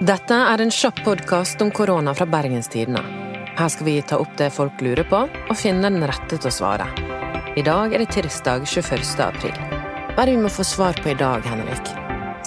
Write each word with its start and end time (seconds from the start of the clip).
Dette 0.00 0.32
er 0.32 0.62
en 0.64 0.70
kjapp 0.72 1.02
podkast 1.04 1.60
om 1.60 1.68
korona 1.76 2.14
fra 2.16 2.24
Bergenstidene. 2.24 3.02
Her 3.58 3.68
skal 3.68 3.84
vi 3.84 3.98
ta 4.00 4.16
opp 4.16 4.32
det 4.38 4.46
folk 4.54 4.80
lurer 4.80 5.04
på, 5.04 5.18
og 5.28 5.58
finne 5.60 5.90
den 5.92 6.06
rette 6.08 6.38
til 6.38 6.48
å 6.48 6.52
svare. 6.56 6.86
I 7.52 7.60
dag 7.66 7.92
er 7.92 8.00
det 8.00 8.14
tirsdag 8.14 8.64
21. 8.64 9.20
april. 9.26 9.52
Hva 10.14 10.22
er 10.22 10.30
det 10.30 10.38
vi 10.38 10.40
må 10.40 10.48
få 10.48 10.64
svar 10.64 10.96
på 11.04 11.12
i 11.12 11.18
dag, 11.20 11.44
Henrik? 11.44 11.92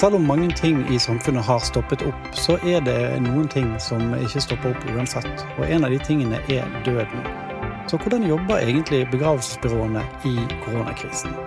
Selv 0.02 0.18
om 0.18 0.26
mange 0.26 0.50
ting 0.58 0.82
i 0.90 0.98
samfunnet 0.98 1.46
har 1.46 1.62
stoppet 1.62 2.02
opp, 2.10 2.26
så 2.34 2.58
er 2.66 2.82
det 2.90 2.98
noen 3.22 3.46
ting 3.46 3.70
som 3.78 4.02
ikke 4.18 4.42
stopper 4.48 4.74
opp 4.74 4.90
uansett. 4.90 5.46
Og 5.60 5.70
en 5.70 5.86
av 5.86 5.94
de 5.94 6.02
tingene 6.02 6.42
er 6.50 6.66
døden. 6.90 7.22
Så 7.86 8.02
hvordan 8.02 8.26
jobber 8.26 8.66
egentlig 8.66 9.06
begravelsesbyråene 9.14 10.02
i 10.26 10.40
koronakrisen? 10.66 11.38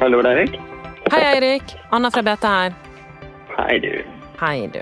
Hallo, 0.00 0.22
det 0.24 0.30
er 0.30 0.38
Erik. 0.40 0.54
Hei, 1.12 1.18
Eirik. 1.34 1.72
Anna 1.92 2.08
fra 2.08 2.22
BT 2.24 2.44
her. 2.48 2.76
Hei, 3.58 3.74
du. 3.84 3.90
Hei, 4.40 4.62
du. 4.72 4.78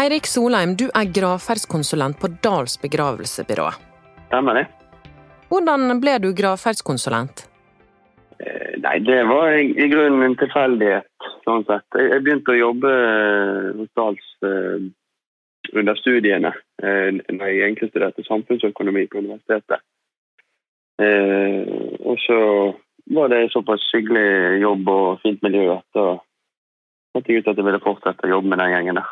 Eirik 0.00 0.26
Solheim, 0.26 0.72
du 0.74 0.88
er 0.98 1.12
gravferdskonsulent 1.14 2.18
på 2.18 2.30
Dals 2.42 2.74
begravelsesbyrå. 2.82 3.68
Stemmer 4.24 4.58
det? 4.58 4.64
Hvordan 5.52 6.00
ble 6.02 6.16
du 6.24 6.32
gravferdskonsulent? 6.40 7.44
Eh, 8.42 8.74
Nei, 8.82 8.96
det 9.06 9.20
var 9.30 9.54
i 9.60 9.86
grunnen 9.92 10.26
en 10.26 10.34
tilfeldighet, 10.42 11.30
sånn 11.46 11.62
sett. 11.70 12.00
Jeg 12.02 12.26
begynte 12.26 12.56
å 12.56 12.58
jobbe 12.58 12.96
eh, 12.96 13.70
hos 13.78 13.94
Dals 13.94 14.26
eh, 14.42 14.90
under 15.70 16.02
studiene, 16.02 16.50
når 16.82 17.46
jeg 17.46 17.62
egentlig 17.62 17.92
studerte 17.92 18.26
samfunnsøkonomi 18.26 19.06
på 19.06 19.22
universitetet. 19.22 19.82
Og 22.08 22.16
så 22.24 22.38
var 23.14 23.28
det 23.32 23.52
såpass 23.52 23.84
hyggelig 23.94 24.60
jobb 24.62 24.88
og 24.92 25.22
fint 25.22 25.42
miljø 25.42 25.70
at 25.78 25.86
da 25.96 26.08
fant 27.14 27.30
jeg 27.30 27.40
ut 27.40 27.48
at 27.50 27.58
jeg 27.58 27.66
ville 27.66 27.82
fortsette 27.82 28.26
å 28.26 28.34
jobbe 28.36 28.52
med 28.52 28.60
den 28.62 28.74
gjengen 28.74 29.00
der. 29.00 29.08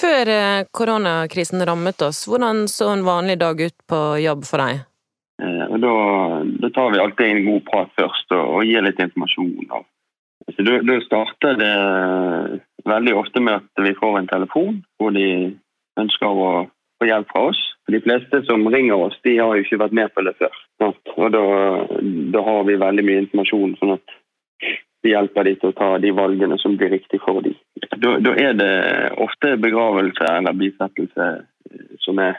Før 0.00 0.30
eh, 0.32 0.66
koronakrisen 0.72 1.64
rammet 1.68 2.00
oss, 2.06 2.22
hvordan 2.30 2.64
så 2.72 2.92
en 2.94 3.04
vanlig 3.04 3.36
dag 3.42 3.60
ut 3.60 3.76
på 3.90 4.00
jobb 4.22 4.46
for 4.48 4.62
deg? 4.64 4.84
Eh, 5.42 5.76
da, 5.82 5.94
da 6.62 6.70
tar 6.76 6.94
vi 6.94 7.02
alltid 7.02 7.26
en 7.26 7.48
god 7.50 7.64
prat 7.68 7.92
først 7.98 8.36
og, 8.36 8.44
og 8.56 8.68
gir 8.68 8.86
litt 8.86 9.02
informasjon. 9.02 9.52
Og. 9.76 9.84
Da, 10.56 10.78
da 10.88 10.98
starter 11.04 11.60
det 11.60 11.74
veldig 12.88 13.16
ofte 13.20 13.44
med 13.44 13.60
at 13.60 13.84
vi 13.84 13.96
får 13.98 14.18
en 14.18 14.30
telefon 14.30 14.80
hvor 14.96 15.12
de 15.16 15.28
ønsker 16.00 16.42
å 16.46 16.50
få 17.00 17.08
hjelp 17.08 17.28
fra 17.32 17.46
oss. 17.50 17.60
De 17.90 18.00
fleste 18.00 18.42
som 18.48 18.66
ringer 18.72 18.96
oss, 19.08 19.20
de 19.26 19.36
har 19.36 19.56
jo 19.56 19.66
ikke 19.66 19.82
vært 19.84 19.96
med 20.00 20.12
på 20.14 20.24
det 20.24 20.36
før. 20.40 20.56
Sant? 20.80 21.14
Og 21.16 21.32
da, 21.34 21.44
da 22.34 22.44
har 22.46 22.64
vi 22.68 22.80
veldig 22.80 23.06
mye 23.06 23.24
informasjon, 23.26 23.76
sånn 23.80 23.96
at 23.98 24.16
vi 25.02 25.14
hjelper 25.14 25.48
de 25.48 25.54
til 25.56 25.72
å 25.72 25.76
ta 25.76 25.90
de 26.02 26.10
valgene 26.12 26.58
som 26.60 26.76
blir 26.76 26.92
riktig 26.92 27.20
for 27.24 27.40
dem. 27.44 27.56
Da, 28.00 28.16
da 28.20 28.34
er 28.36 28.56
det 28.58 28.72
ofte 29.20 29.54
begravelse 29.60 30.26
eller 30.28 30.56
bisettelse 30.56 31.28
eh, 31.40 31.94
som 32.04 32.20
er 32.20 32.36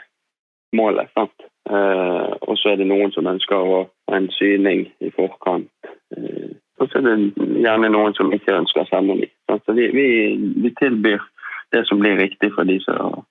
målet. 0.76 1.10
sant? 1.14 1.48
Eh, 1.70 2.30
og 2.40 2.58
så 2.58 2.72
er 2.72 2.80
det 2.80 2.88
noen 2.90 3.12
som 3.14 3.28
ønsker 3.30 3.58
å 3.58 3.82
ha 3.82 4.16
en 4.18 4.30
syning 4.38 4.86
i 5.02 5.10
forkant. 5.16 5.70
Eh, 6.16 6.54
og 6.82 6.90
så 6.90 7.00
er 7.00 7.08
det 7.08 7.48
gjerne 7.62 7.92
noen 7.94 8.14
som 8.18 8.32
ikke 8.34 8.58
ønsker 8.62 8.88
seremoni. 8.90 9.28
Så 9.50 9.74
vi, 9.76 9.88
vi, 9.94 10.06
vi 10.62 10.72
tilbyr 10.78 11.22
det 11.74 11.84
som 11.88 12.00
blir 12.02 12.18
riktig 12.18 12.50
for 12.56 12.68
de 12.68 12.78
som, 12.84 13.22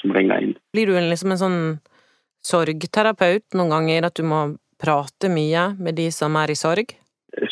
som 0.00 0.12
ringer 0.16 0.44
inn. 0.44 0.56
Blir 0.76 0.90
du 0.90 0.98
liksom 0.98 1.32
en 1.34 1.40
sånn 1.40 1.60
sorgterapeut 2.46 3.56
noen 3.56 3.72
ganger, 3.74 4.08
at 4.08 4.16
du 4.16 4.24
må 4.26 4.42
prate 4.80 5.30
mye 5.32 5.70
med 5.78 5.98
de 6.00 6.08
som 6.14 6.36
er 6.40 6.52
i 6.52 6.58
sorg? 6.58 6.94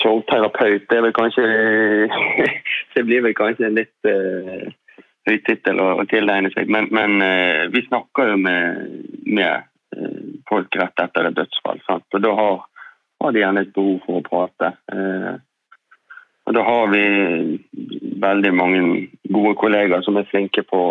Sorgterapeut, 0.03 0.89
det 0.91 0.99
er 0.99 1.05
vel 1.07 1.15
kanskje 1.15 1.45
Det 2.95 3.05
blir 3.07 3.23
vel 3.23 3.37
kanskje 3.39 3.69
en 3.69 3.77
litt 3.79 4.09
uh, 4.09 4.65
høy 5.29 5.37
tittel 5.47 5.79
å, 5.83 5.91
tilegne 6.11 6.51
seg, 6.55 6.71
men, 6.73 6.89
men 6.95 7.21
uh, 7.23 7.69
vi 7.71 7.85
snakker 7.87 8.33
jo 8.33 8.39
med, 8.43 8.97
med 9.29 9.69
uh, 9.95 10.25
folk 10.49 10.81
rett 10.81 11.05
etter 11.05 11.29
et 11.29 11.37
dødsfall. 11.37 11.83
Sant? 11.87 12.09
Og 12.17 12.25
da 12.25 12.33
har, 12.41 12.65
har 13.23 13.37
de 13.37 13.45
gjerne 13.45 13.63
et 13.67 13.75
behov 13.77 14.01
for 14.07 14.19
å 14.19 14.27
prate. 14.27 14.73
Uh, 14.91 15.37
og 16.49 16.57
da 16.57 16.65
har 16.65 16.91
vi 16.91 17.05
veldig 18.19 18.53
mange 18.57 18.83
gode 19.29 19.53
kollegaer 19.61 20.03
som 20.07 20.17
er 20.17 20.29
flinke 20.31 20.65
på, 20.65 20.83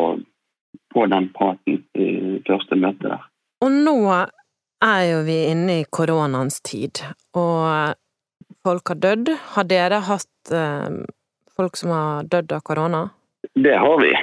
på 0.93 1.05
den 1.09 1.31
praten 1.33 1.81
i 1.97 2.37
første 2.47 2.77
møte 2.77 3.09
der. 3.09 3.25
Og 3.67 3.73
nå 3.75 3.97
er 4.07 5.01
jo 5.09 5.19
vi 5.27 5.37
inne 5.51 5.81
i 5.81 5.87
koronaens 5.91 6.61
tid, 6.63 7.03
og 7.35 7.97
folk 8.63 8.93
har 8.93 9.01
dødd. 9.03 9.33
Har 9.57 9.67
dere 9.67 9.99
hatt 10.07 10.53
eh, 10.55 11.03
folk 11.57 11.75
som 11.75 11.91
har 11.91 12.31
dødd 12.31 12.55
av 12.55 12.63
korona? 12.63 13.03
Det 13.51 13.75
har 13.75 13.99
vi. 13.99 14.13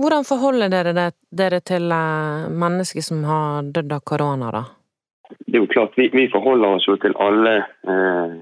Hvordan 0.00 0.24
forholder 0.28 0.72
dere 0.72 0.96
det, 0.96 1.10
dere 1.28 1.60
til 1.60 1.92
eh, 1.92 2.48
mennesker 2.64 3.04
som 3.04 3.22
har 3.28 3.68
dødd 3.76 3.92
av 3.98 4.04
korona, 4.08 4.50
da? 4.54 4.64
det 5.46 5.58
er 5.58 5.64
jo 5.64 5.70
klart, 5.72 5.96
vi, 5.96 6.08
vi 6.12 6.28
forholder 6.32 6.76
oss 6.76 6.86
jo 6.88 6.96
til 7.02 7.14
alle 7.22 7.56
eh, 7.88 8.36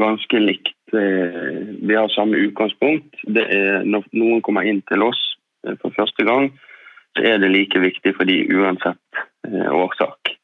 ganske 0.00 0.40
likt. 0.40 0.76
Eh, 0.92 1.60
vi 1.84 1.96
har 1.96 2.12
samme 2.12 2.40
utgangspunkt. 2.46 3.16
Det 3.22 3.44
er 3.44 3.84
Når 3.84 4.08
noen 4.12 4.42
kommer 4.44 4.68
inn 4.68 4.82
til 4.90 5.04
oss 5.06 5.20
eh, 5.66 5.76
for 5.82 5.94
første 5.96 6.26
gang, 6.26 6.50
så 7.14 7.24
er 7.30 7.38
det 7.38 7.52
like 7.52 7.80
viktig 7.80 8.14
for 8.16 8.28
de 8.28 8.40
uansett 8.56 9.00
årsak. 9.52 10.34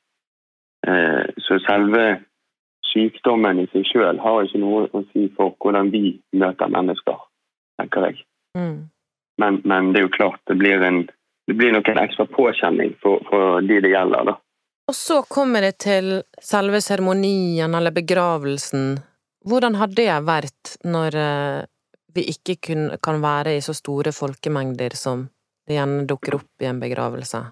Eh, 0.87 1.25
så 1.37 1.59
selve 1.67 2.05
sykdommen 2.93 3.61
i 3.63 3.69
seg 3.73 3.87
selv 3.93 4.23
har 4.25 4.45
ikke 4.45 4.61
noe 4.63 4.87
å 4.93 5.03
si 5.13 5.29
for 5.37 5.55
hvordan 5.61 5.93
vi 5.95 6.19
møter 6.37 6.73
mennesker, 6.73 7.19
tenker 7.81 8.09
jeg. 8.09 8.23
Mm. 8.59 8.91
Men, 9.41 9.61
men 9.65 9.93
det 9.93 10.01
er 10.01 10.09
jo 10.09 10.15
klart, 10.17 10.41
det 10.51 10.57
blir, 10.61 10.83
en, 10.85 11.05
det 11.49 11.57
blir 11.57 11.73
nok 11.75 11.89
en 11.89 12.01
ekstra 12.03 12.27
påkjenning 12.29 12.97
for, 13.03 13.23
for 13.31 13.61
de 13.65 13.81
det 13.85 13.93
gjelder. 13.93 14.33
da. 14.33 14.37
Og 14.91 14.97
så 14.97 15.21
kommer 15.23 15.63
det 15.63 15.77
til 15.85 16.17
selve 16.43 16.81
seremonien 16.83 17.75
eller 17.79 17.95
begravelsen. 17.95 18.97
Hvordan 19.47 19.79
har 19.81 19.93
det 19.95 20.11
vært 20.27 20.75
når 20.85 21.17
eh, 21.17 21.61
vi 22.15 22.27
ikke 22.33 22.57
kun, 22.67 22.89
kan 23.03 23.23
være 23.23 23.55
i 23.57 23.63
så 23.65 23.77
store 23.77 24.13
folkemengder 24.13 24.97
som 24.99 25.29
det 25.69 25.79
gjerne 25.79 26.09
dukker 26.11 26.41
opp 26.41 26.65
i 26.65 26.69
en 26.69 26.83
begravelse? 26.83 27.45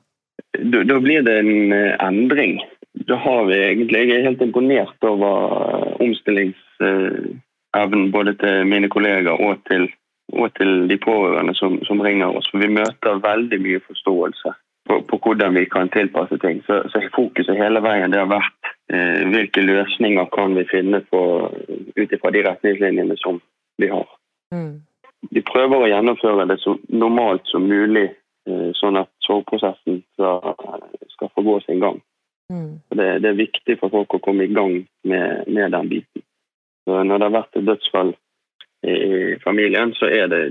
Da, 0.58 1.00
blir 1.00 1.22
det 1.22 1.38
en 1.38 1.72
eh, 1.72 1.94
endring. 2.02 2.62
Da 2.92 3.14
har 3.14 3.44
vi 3.46 3.54
egentlig 3.62 3.98
Jeg 3.98 4.10
er 4.16 4.22
helt 4.26 4.42
imponert 4.42 5.04
over 5.06 5.68
eh, 5.68 5.92
omstillingsevnen 6.06 8.12
både 8.12 8.34
til 8.34 8.66
mine 8.66 8.88
kolleger 8.88 9.32
og 9.32 9.56
til, 9.70 9.92
og 10.32 10.54
til 10.58 10.88
de 10.90 10.98
pårørende 10.98 11.54
som, 11.54 11.84
som 11.84 12.00
ringer 12.00 12.26
oss. 12.26 12.50
For 12.50 12.58
vi 12.58 12.68
møter 12.74 13.22
veldig 13.22 13.60
mye 13.62 13.80
forståelse 13.86 14.52
på, 14.88 15.02
på 15.08 15.20
hvordan 15.24 15.54
vi 15.54 15.64
kan 15.64 15.88
tilpasse 15.88 16.38
ting. 16.38 16.62
Så, 16.66 16.82
så 16.90 17.02
fokuset 17.14 17.56
hele 17.56 17.82
veien 17.84 18.12
det 18.12 18.22
har 18.22 18.30
vært 18.32 18.72
eh, 18.92 19.24
hvilke 19.30 19.62
løsninger 19.62 20.28
kan 20.34 20.56
vi 20.58 20.66
finne 20.70 21.02
ut 21.02 22.12
ifra 22.12 22.32
de 22.34 22.44
retningslinjene 22.48 23.16
som 23.22 23.40
vi 23.78 23.90
har. 23.92 24.06
Mm. 24.54 24.80
Vi 25.34 25.42
prøver 25.42 25.82
å 25.82 25.90
gjennomføre 25.90 26.46
det 26.48 26.60
så 26.62 26.76
normalt 26.88 27.46
som 27.50 27.66
mulig, 27.68 28.08
eh, 28.48 28.70
sånn 28.80 29.00
at 29.00 29.12
sorgprosessen 29.28 30.02
skal, 30.16 30.54
skal 31.14 31.32
få 31.34 31.44
gå 31.46 31.58
sin 31.66 31.82
gang. 31.84 32.00
Mm. 32.52 32.80
Det, 32.88 33.08
det 33.22 33.28
er 33.28 33.42
viktig 33.42 33.76
for 33.80 33.92
folk 33.92 34.16
å 34.16 34.22
komme 34.24 34.48
i 34.48 34.54
gang 34.54 34.80
med, 35.04 35.44
med 35.46 35.76
den 35.76 35.92
biten. 35.92 36.24
Så 36.88 37.02
når 37.04 37.20
det 37.20 37.28
har 37.28 37.36
vært 37.36 37.60
et 37.60 37.68
dødsfall 37.68 38.14
i, 38.86 38.92
i 38.92 39.38
familien, 39.44 39.92
så 39.98 40.08
er 40.08 40.30
det 40.32 40.42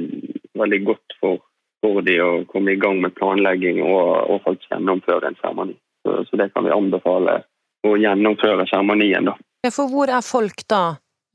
veldig 0.58 0.82
godt 0.86 1.18
for, 1.22 1.42
for 1.82 2.06
de 2.06 2.20
å 2.22 2.32
komme 2.52 2.76
i 2.76 2.82
gang 2.82 3.02
med 3.02 3.16
planlegging 3.18 3.82
og, 3.86 4.30
og 4.30 4.44
faktisk 4.46 4.70
gjennomføre 4.76 5.32
en 5.32 5.40
seremoni. 5.42 5.78
Så, 6.06 6.22
så 6.30 6.40
det 6.40 6.52
kan 6.54 6.68
vi 6.68 6.76
anbefale 6.76 7.42
å 7.88 7.98
gjennomføre 7.98 8.68
seremonien, 8.70 9.32
da. 9.32 9.36
Ja, 9.66 9.74
For 9.74 9.90
hvor 9.90 10.12
er 10.14 10.22
folk 10.26 10.62
da 10.70 10.84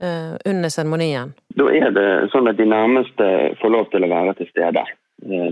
eh, 0.02 0.34
under 0.46 0.70
seremonien? 0.72 1.34
Da 1.58 1.66
er 1.74 1.90
det 1.94 2.08
sånn 2.32 2.50
at 2.50 2.60
de 2.60 2.68
nærmeste 2.70 3.28
får 3.60 3.74
lov 3.74 3.90
til 3.92 4.06
å 4.06 4.10
være 4.12 4.36
til 4.38 4.50
stede, 4.52 4.84
eh, 4.86 4.98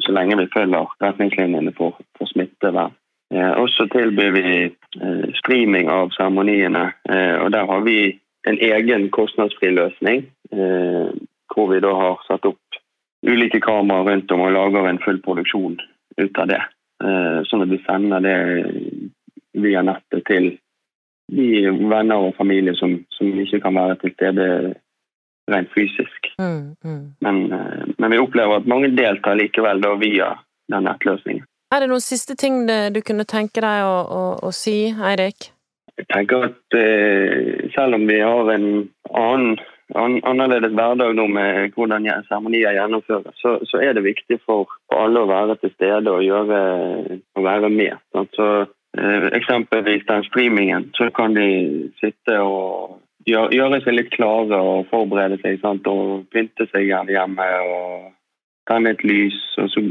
så 0.00 0.12
lenge 0.12 0.36
vi 0.38 0.48
følger 0.54 0.90
retningslinjene 1.02 1.72
for, 1.76 1.98
for 2.18 2.26
smittevern. 2.26 2.92
Eh, 3.34 3.52
Og 3.60 3.68
så 3.70 3.86
tilbyr 3.92 4.30
vi 4.34 4.46
eh, 4.66 5.26
streaming 5.38 5.90
av 5.90 6.10
seremoniene, 6.16 6.92
eh, 7.10 7.36
og 7.42 7.52
der 7.54 7.66
har 7.66 7.84
vi 7.86 8.18
en 8.48 8.58
egen 8.58 9.10
kostnadsfri 9.10 9.70
løsning, 9.76 10.24
eh, 10.52 11.12
hvor 11.54 11.70
vi 11.70 11.80
da 11.80 11.92
har 11.94 12.18
satt 12.26 12.46
opp 12.48 12.80
ulike 13.26 13.60
kameraer 13.60 14.08
rundt 14.08 14.32
om 14.32 14.40
og 14.40 14.52
lager 14.52 14.88
en 14.88 15.02
full 15.04 15.20
produksjon 15.22 15.78
ut 16.18 16.38
av 16.38 16.48
det. 16.48 16.62
Eh, 17.04 17.40
Sånn 17.46 17.62
at 17.62 17.70
vi 17.70 17.82
sender 17.86 18.20
det 18.24 18.36
via 19.54 19.82
nettet 19.82 20.24
til 20.26 20.52
de 21.30 21.70
venner 21.70 22.26
og 22.26 22.34
familie 22.38 22.74
som, 22.74 22.98
som 23.14 23.26
ikke 23.38 23.60
kan 23.62 23.76
være 23.78 23.98
til 24.00 24.12
stede 24.16 24.46
rent 25.52 25.70
fysisk. 25.74 26.32
Mm, 26.40 26.74
mm. 26.84 27.04
Men, 27.26 27.40
eh, 27.52 27.86
men 27.98 28.14
vi 28.14 28.18
opplever 28.22 28.60
at 28.60 28.68
mange 28.70 28.92
deltar 28.96 29.38
likevel 29.38 29.82
da 29.82 29.94
via 30.00 30.34
den 30.70 30.86
nettløsningen. 30.88 31.46
Er 31.70 31.84
det 31.84 31.90
noen 31.92 32.02
siste 32.02 32.34
ting 32.34 32.64
du 32.66 33.00
kunne 33.06 33.26
tenke 33.30 33.62
deg 33.62 33.86
å, 33.86 33.96
å, 34.02 34.22
å 34.48 34.50
si, 34.54 34.90
Eirik? 34.90 35.52
Jeg 36.00 36.08
tenker 36.08 36.48
at 36.48 36.76
eh, 36.78 37.68
selv 37.74 37.98
om 37.98 38.06
vi 38.08 38.16
har 38.22 38.48
en 38.54 38.66
annen, 39.10 39.58
an, 40.00 40.16
annerledes 40.24 40.72
hverdag 40.72 41.12
nå 41.16 41.26
med 41.28 41.74
hvordan 41.76 42.08
seremonier 42.28 42.76
gjennomføres, 42.78 43.36
så, 43.42 43.58
så, 43.68 43.82
er 43.84 43.94
det 43.94 44.06
viktig 44.06 44.40
for, 44.46 44.70
for, 44.88 45.04
alle 45.04 45.24
å 45.24 45.30
være 45.30 45.58
til 45.60 45.74
stede 45.74 46.14
og, 46.14 46.24
gjøre, 46.24 46.60
og 47.36 47.44
være 47.44 47.72
med. 47.74 48.00
Så, 48.16 48.48
eh, 48.96 49.28
eksempelvis 49.40 50.06
den 50.08 50.26
streamingen, 50.30 50.88
så 50.96 51.10
kan 51.14 51.36
de 51.36 51.50
sitte 52.00 52.40
og 52.40 52.99
gjøre, 53.30 53.52
gjøre 53.56 53.80
seg 53.84 53.96
litt 53.96 54.10
klare 54.14 54.58
og 54.60 54.88
forberede 54.90 55.40
seg 55.42 55.60
sant? 55.62 55.86
og 55.86 56.26
pynte 56.34 56.66
seg 56.70 56.90
hjemme 56.90 57.46
og 57.66 58.10
tenne 58.70 58.94
et 58.94 59.04
lys. 59.06 59.38
Og 59.62 59.70
så 59.72 59.84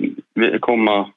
kommer 0.66 1.10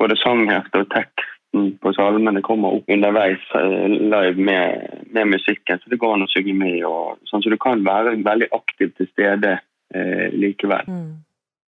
både 0.00 0.18
sanghefte 0.20 0.84
og 0.84 0.90
teksten 0.94 1.72
på 1.82 1.92
salmene 1.92 2.40
kommer 2.44 2.78
opp 2.78 2.88
underveis 2.90 3.42
eh, 3.58 3.88
live 3.92 4.40
med, 4.40 5.02
med, 5.12 5.34
musikken, 5.34 5.78
så 5.78 5.92
det 5.92 6.00
går 6.00 6.16
an 6.16 6.24
å 6.24 6.30
synge 6.32 6.54
med. 6.56 6.78
Og, 6.88 7.20
sånn, 7.28 7.44
så 7.44 7.52
du 7.52 7.58
kan 7.60 7.84
være 7.84 8.16
veldig 8.24 8.48
aktiv 8.56 8.94
til 8.96 9.10
stede 9.10 9.58
eh, 9.94 10.28
likevel. 10.32 10.88
Mm. 10.88 11.10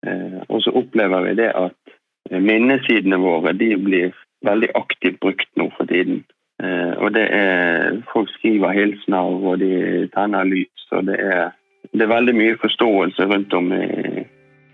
Eh, 0.07 0.39
og 0.47 0.63
så 0.63 0.73
opplever 0.79 1.27
vi 1.27 1.35
det 1.41 1.49
at 1.51 1.95
eh, 2.31 2.39
minnesidene 2.39 3.19
våre 3.19 3.55
de 3.59 3.73
blir 3.79 4.15
veldig 4.43 4.71
aktivt 4.79 5.19
brukt 5.23 5.51
nå 5.59 5.69
for 5.77 5.87
tiden. 5.91 6.23
Eh, 6.63 6.93
og 7.03 7.11
det 7.15 7.25
er 7.35 7.99
Folk 8.13 8.29
skriver 8.37 8.73
hilsener, 8.75 9.43
og 9.49 9.59
de 9.59 10.07
tenner 10.15 10.47
lys. 10.47 10.87
og 10.91 11.05
det 11.09 11.17
er, 11.19 11.51
det 11.91 12.01
er 12.05 12.11
veldig 12.11 12.35
mye 12.37 12.57
forståelse 12.61 13.25
rundt 13.31 13.53
om 13.53 13.71
i, 13.73 14.23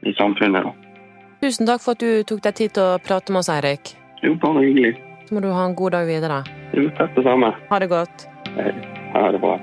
i 0.03 0.13
samfunnet. 0.17 0.65
Da. 0.67 0.73
Tusen 1.41 1.69
takk 1.69 1.81
for 1.83 1.95
at 1.95 2.03
du 2.03 2.23
tok 2.27 2.43
deg 2.43 2.57
tid 2.59 2.75
til 2.75 2.83
å 2.83 2.99
prate 2.99 3.31
med 3.31 3.39
oss, 3.39 3.51
Eirik. 3.53 3.93
Jo, 4.23 4.35
bare 4.41 4.65
hyggelig. 4.65 4.97
Så 5.29 5.35
må 5.37 5.43
du 5.45 5.49
ha 5.53 5.63
en 5.65 5.77
god 5.79 5.95
dag 5.95 6.09
videre. 6.09 6.41
Jo, 6.75 6.89
takk 6.99 7.15
det 7.15 7.23
samme. 7.23 7.53
Ha 7.69 7.79
det 7.79 7.89
godt. 7.93 8.27
Ha 9.13 9.25
det 9.31 9.39
bra. 9.39 9.55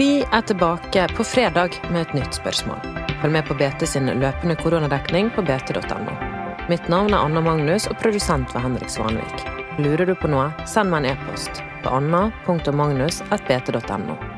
Vi 0.00 0.10
er 0.24 0.44
tilbake 0.48 1.06
på 1.16 1.24
fredag 1.28 1.78
med 1.92 2.08
et 2.08 2.14
nytt 2.18 2.40
spørsmål. 2.40 2.82
Følg 3.22 3.36
med 3.36 3.46
på 3.46 3.54
BT 3.54 3.86
sin 3.86 4.10
løpende 4.10 4.58
koronadekning 4.58 5.30
på 5.36 5.46
bt.no. 5.46 6.18
Mitt 6.72 6.88
navn 6.90 7.14
er 7.14 7.22
Anna 7.22 7.44
Magnus, 7.44 7.86
og 7.86 8.00
produsent 8.02 8.50
var 8.54 8.66
Henrik 8.66 8.90
Svanvik. 8.90 9.61
Lurer 9.78 10.06
du 10.06 10.14
på 10.14 10.28
noe, 10.28 10.52
send 10.68 10.90
meg 10.92 11.04
en 11.04 11.10
e-post 11.14 11.62
på 11.82 11.88
anna.magnus.bt.no. 11.96 14.31